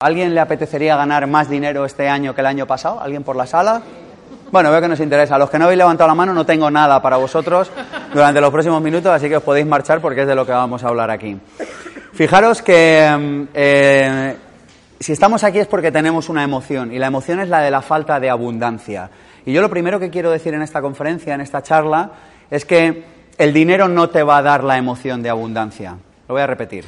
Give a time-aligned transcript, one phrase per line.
[0.00, 3.00] ¿Alguien le apetecería ganar más dinero este año que el año pasado?
[3.00, 3.82] ¿Alguien por la sala?
[4.52, 5.34] Bueno, veo que nos interesa.
[5.34, 7.68] A los que no habéis levantado la mano, no tengo nada para vosotros
[8.14, 10.84] durante los próximos minutos, así que os podéis marchar porque es de lo que vamos
[10.84, 11.36] a hablar aquí.
[12.12, 14.36] Fijaros que mm, eh,
[15.00, 17.82] si estamos aquí es porque tenemos una emoción, y la emoción es la de la
[17.82, 19.10] falta de abundancia.
[19.46, 22.12] Y yo lo primero que quiero decir en esta conferencia, en esta charla,
[22.52, 23.02] es que
[23.36, 25.96] el dinero no te va a dar la emoción de abundancia.
[26.28, 26.84] Lo voy a repetir.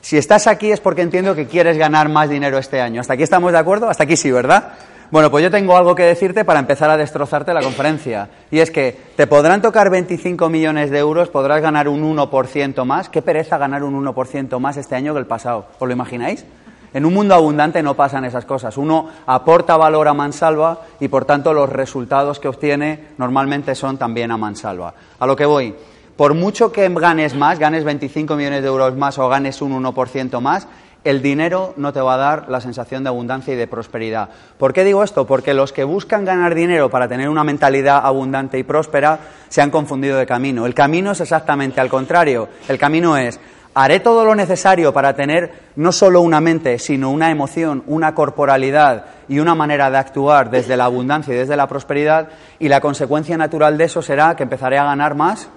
[0.00, 3.00] Si estás aquí es porque entiendo que quieres ganar más dinero este año.
[3.00, 3.88] ¿Hasta aquí estamos de acuerdo?
[3.88, 4.74] Hasta aquí sí, ¿verdad?
[5.10, 8.28] Bueno, pues yo tengo algo que decirte para empezar a destrozarte la conferencia.
[8.50, 13.08] Y es que te podrán tocar 25 millones de euros, podrás ganar un 1% más.
[13.08, 15.66] Qué pereza ganar un 1% más este año que el pasado.
[15.78, 16.44] ¿Os lo imagináis?
[16.92, 18.76] En un mundo abundante no pasan esas cosas.
[18.76, 24.30] Uno aporta valor a mansalva y por tanto los resultados que obtiene normalmente son también
[24.30, 24.94] a mansalva.
[25.18, 25.74] A lo que voy
[26.16, 30.40] por mucho que ganes más, ganes 25 millones de euros más o ganes un 1%
[30.40, 30.66] más,
[31.04, 34.28] el dinero no te va a dar la sensación de abundancia y de prosperidad.
[34.58, 35.24] ¿Por qué digo esto?
[35.24, 39.70] Porque los que buscan ganar dinero para tener una mentalidad abundante y próspera se han
[39.70, 40.66] confundido de camino.
[40.66, 42.48] El camino es exactamente al contrario.
[42.66, 43.38] El camino es,
[43.74, 49.04] haré todo lo necesario para tener no solo una mente, sino una emoción, una corporalidad
[49.28, 53.36] y una manera de actuar desde la abundancia y desde la prosperidad, y la consecuencia
[53.36, 55.50] natural de eso será que empezaré a ganar más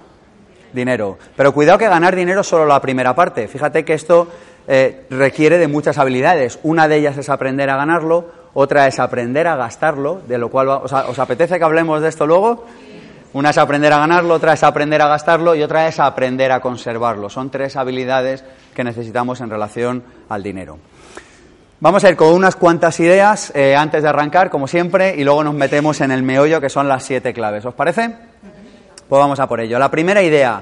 [0.74, 1.18] dinero.
[1.36, 3.48] Pero cuidado que ganar dinero es solo la primera parte.
[3.48, 4.28] Fíjate que esto
[4.68, 6.60] eh, requiere de muchas habilidades.
[6.64, 10.70] Una de ellas es aprender a ganarlo, otra es aprender a gastarlo, de lo cual
[10.70, 12.66] ¿os apetece que hablemos de esto luego?
[13.32, 16.62] Una es aprender a ganarlo, otra es aprender a gastarlo y otra es aprender a
[16.62, 17.30] conservarlo.
[17.30, 20.80] Son tres habilidades que necesitamos en relación al dinero.
[21.80, 25.44] Vamos a ir con unas cuantas ideas eh, antes de arrancar, como siempre, y luego
[25.44, 27.66] nos metemos en el meollo, que son las siete claves.
[27.66, 28.29] ¿Os parece?
[29.10, 29.80] Pues vamos a por ello.
[29.80, 30.62] La primera idea,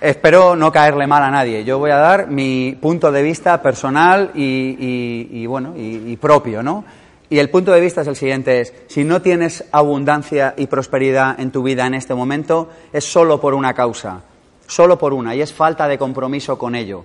[0.00, 1.64] espero no caerle mal a nadie.
[1.64, 6.84] Yo voy a dar mi punto de vista personal y, bueno, y, propio, ¿no?
[7.28, 11.38] Y el punto de vista es el siguiente, es, si no tienes abundancia y prosperidad
[11.40, 14.22] en tu vida en este momento, es solo por una causa,
[14.68, 17.04] solo por una, y es falta de compromiso con ello.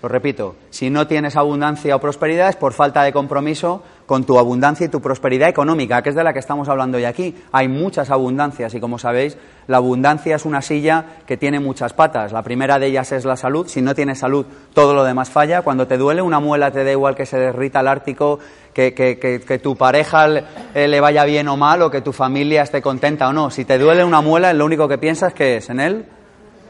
[0.00, 4.38] Lo repito, si no tienes abundancia o prosperidad es por falta de compromiso con tu
[4.38, 7.34] abundancia y tu prosperidad económica, que es de la que estamos hablando hoy aquí.
[7.50, 9.36] Hay muchas abundancias y como sabéis,
[9.66, 12.30] la abundancia es una silla que tiene muchas patas.
[12.30, 13.66] La primera de ellas es la salud.
[13.66, 15.62] Si no tienes salud, todo lo demás falla.
[15.62, 18.38] Cuando te duele una muela, te da igual que se derrita el Ártico,
[18.72, 23.28] que, que tu pareja le vaya bien o mal, o que tu familia esté contenta
[23.28, 23.50] o no.
[23.50, 26.06] Si te duele una muela, lo único que piensas que es en él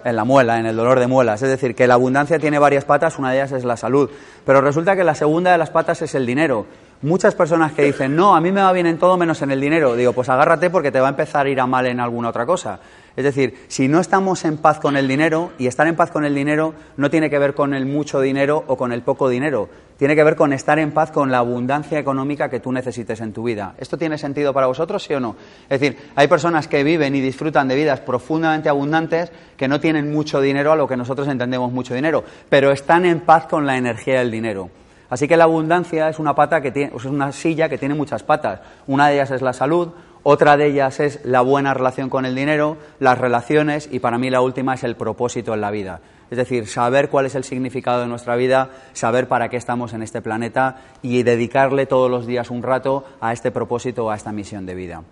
[0.04, 1.42] en la muela, en el dolor de muelas.
[1.42, 4.10] Es decir, que la abundancia tiene varias patas, una de ellas es la salud.
[4.44, 6.66] Pero resulta que la segunda de las patas es el dinero.
[7.00, 9.60] Muchas personas que dicen, no, a mí me va bien en todo menos en el
[9.60, 9.94] dinero.
[9.94, 12.44] Digo, pues agárrate porque te va a empezar a ir a mal en alguna otra
[12.44, 12.80] cosa.
[13.14, 16.24] Es decir, si no estamos en paz con el dinero, y estar en paz con
[16.24, 19.68] el dinero no tiene que ver con el mucho dinero o con el poco dinero,
[19.96, 23.32] tiene que ver con estar en paz con la abundancia económica que tú necesites en
[23.32, 23.74] tu vida.
[23.78, 25.36] ¿Esto tiene sentido para vosotros, sí o no?
[25.68, 30.12] Es decir, hay personas que viven y disfrutan de vidas profundamente abundantes que no tienen
[30.12, 33.76] mucho dinero a lo que nosotros entendemos mucho dinero, pero están en paz con la
[33.76, 34.70] energía del dinero.
[35.10, 38.22] Así que la abundancia es una pata que tiene, es una silla que tiene muchas
[38.22, 38.60] patas.
[38.86, 39.88] Una de ellas es la salud,
[40.22, 44.28] otra de ellas es la buena relación con el dinero, las relaciones y para mí
[44.28, 46.00] la última es el propósito en la vida.
[46.30, 50.02] Es decir, saber cuál es el significado de nuestra vida, saber para qué estamos en
[50.02, 54.66] este planeta y dedicarle todos los días un rato a este propósito a esta misión
[54.66, 55.02] de vida.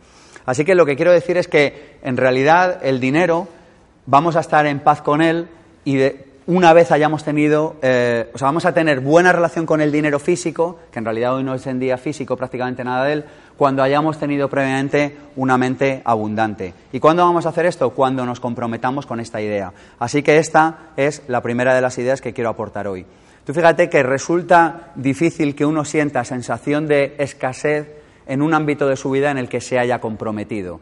[0.44, 3.48] Así que lo que quiero decir es que en realidad el dinero
[4.04, 5.48] vamos a estar en paz con él
[5.84, 9.80] y de, una vez hayamos tenido, eh, o sea, vamos a tener buena relación con
[9.80, 13.12] el dinero físico, que en realidad hoy no es en día físico prácticamente nada de
[13.14, 13.24] él,
[13.56, 16.72] cuando hayamos tenido previamente una mente abundante.
[16.92, 17.90] ¿Y cuándo vamos a hacer esto?
[17.90, 19.72] Cuando nos comprometamos con esta idea.
[19.98, 23.04] Así que esta es la primera de las ideas que quiero aportar hoy.
[23.44, 27.88] Tú fíjate que resulta difícil que uno sienta sensación de escasez
[28.26, 30.80] en un ámbito de su vida en el que se haya comprometido.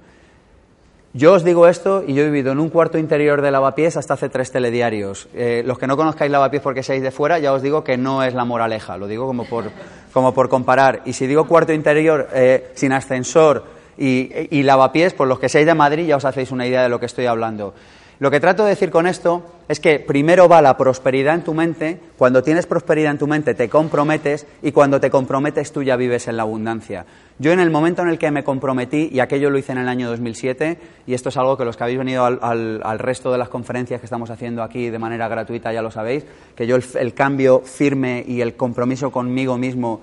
[1.17, 4.15] Yo os digo esto y yo he vivido en un cuarto interior de Lavapiés hasta
[4.15, 5.29] hace tres telediarios.
[5.33, 8.25] Eh, los que no conozcáis Lavapiés porque seáis de fuera, ya os digo que no
[8.25, 9.67] es la moraleja, lo digo como por,
[10.13, 11.03] como por comparar.
[11.05, 13.65] Y si digo cuarto interior eh, sin ascensor
[13.97, 16.89] y, y Lavapiés, por los que seáis de Madrid ya os hacéis una idea de
[16.89, 17.75] lo que estoy hablando.
[18.21, 21.53] Lo que trato de decir con esto es que primero va la prosperidad en tu
[21.53, 25.97] mente, cuando tienes prosperidad en tu mente te comprometes y cuando te comprometes tú ya
[25.97, 27.07] vives en la abundancia.
[27.41, 29.89] Yo en el momento en el que me comprometí, y aquello lo hice en el
[29.89, 33.49] año 2007, y esto es algo que los que habéis venido al, resto de las
[33.49, 36.25] conferencias que estamos haciendo aquí de manera gratuita ya lo sabéis,
[36.55, 40.01] que yo el, cambio firme y el compromiso conmigo mismo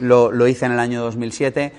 [0.00, 1.72] lo, lo hice en el año 2007,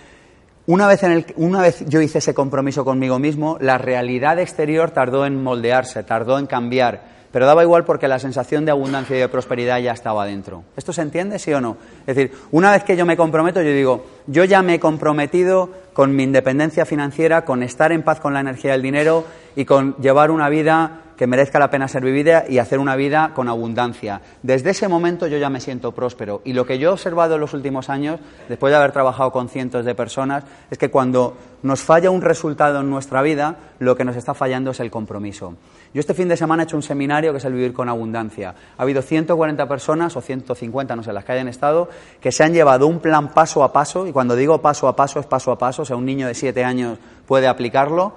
[0.68, 1.02] una vez,
[1.36, 6.40] una vez yo hice ese compromiso conmigo mismo, la realidad exterior tardó en moldearse, tardó
[6.40, 7.02] en cambiar,
[7.32, 10.64] pero daba igual porque la sensación de abundancia y de prosperidad ya estaba dentro.
[10.76, 11.78] ¿Esto se entiende, sí o no?
[12.08, 15.70] Es decir, una vez que yo me comprometo, yo digo, yo ya me he comprometido
[15.95, 19.24] con mi independencia financiera, con estar en paz con la energía del dinero
[19.56, 23.31] y con llevar una vida que merezca la pena ser vivida y hacer una vida
[23.33, 24.21] con abundancia.
[24.44, 26.42] Desde ese momento yo ya me siento próspero.
[26.44, 28.19] Y lo que yo he observado en los últimos años,
[28.50, 32.81] después de haber trabajado con cientos de personas, es que cuando nos falla un resultado
[32.81, 35.56] en nuestra vida, lo que nos está fallando es el compromiso.
[35.94, 38.53] Yo este fin de semana he hecho un seminario que es el vivir con abundancia.
[38.77, 41.89] Ha habido 140 personas o 150, no sé, las que hayan estado,
[42.19, 45.21] que se han llevado un plan paso a paso, y cuando digo paso a paso
[45.21, 46.98] es paso a paso, o sea, un niño de 7 años
[47.28, 48.14] puede aplicarlo,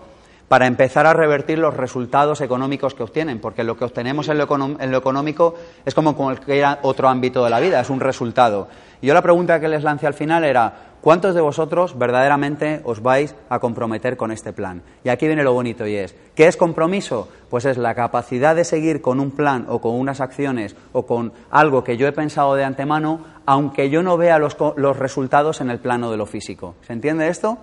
[0.49, 4.99] para empezar a revertir los resultados económicos que obtienen, porque lo que obtenemos en lo,
[4.99, 5.55] económico
[5.85, 8.69] es como cualquier otro ámbito de la vida, es un resultado.
[9.01, 13.03] Y yo la pregunta que les lancé al final era, ¿cuántos de vosotros verdaderamente os
[13.03, 14.83] vais a comprometer con este plan?
[15.05, 17.29] Y aquí viene lo bonito y es, ¿qué es compromiso?
[17.51, 21.33] Pues es la capacidad de seguir con un plan o con unas acciones o con
[21.51, 25.71] algo que yo he pensado de antemano, aunque yo no vea los, los resultados en
[25.71, 26.75] el plano de lo físico.
[26.83, 27.59] ¿Se entiende esto?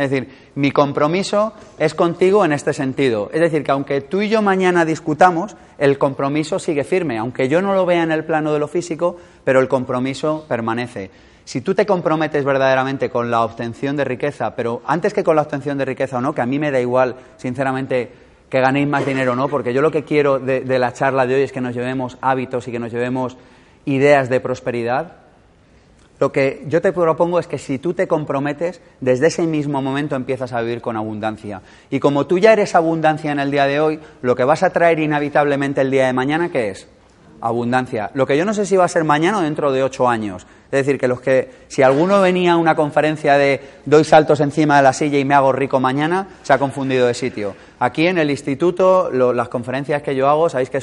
[0.00, 3.30] Es decir, mi compromiso es contigo en este sentido.
[3.34, 7.60] Es decir, que aunque tú y yo mañana discutamos, el compromiso sigue firme, aunque yo
[7.60, 11.10] no lo vea en el plano de lo físico, pero el compromiso permanece.
[11.44, 15.42] Si tú te comprometes verdaderamente con la obtención de riqueza, pero antes que con la
[15.42, 18.10] obtención de riqueza o no, que a mí me da igual, sinceramente,
[18.48, 21.26] que ganéis más dinero o no, porque yo lo que quiero de, de la charla
[21.26, 23.36] de hoy es que nos llevemos hábitos y que nos llevemos
[23.84, 25.19] ideas de prosperidad,
[26.20, 30.16] lo que yo te propongo es que si tú te comprometes, desde ese mismo momento
[30.16, 31.62] empiezas a vivir con abundancia.
[31.88, 34.68] Y como tú ya eres abundancia en el día de hoy, lo que vas a
[34.68, 36.86] traer inevitablemente el día de mañana, ¿qué es?
[37.40, 38.10] Abundancia.
[38.12, 40.46] Lo que yo no sé si va a ser mañana o dentro de ocho años.
[40.66, 44.76] Es decir, que los que, si alguno venía a una conferencia de doy saltos encima
[44.76, 47.56] de la silla y me hago rico mañana, se ha confundido de sitio.
[47.80, 50.78] Aquí en el instituto, las conferencias que yo hago, sabéis que